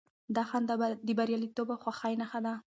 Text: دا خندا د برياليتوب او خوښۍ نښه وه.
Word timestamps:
دا 0.35 0.43
خندا 0.49 0.75
د 1.07 1.09
برياليتوب 1.17 1.67
او 1.73 1.79
خوښۍ 1.83 2.13
نښه 2.21 2.39
وه. 2.43 2.53